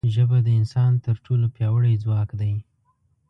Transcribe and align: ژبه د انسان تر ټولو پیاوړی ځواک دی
ژبه 0.13 0.37
د 0.43 0.47
انسان 0.59 0.91
تر 1.05 1.15
ټولو 1.25 1.45
پیاوړی 1.55 2.01
ځواک 2.03 2.29
دی 2.39 2.53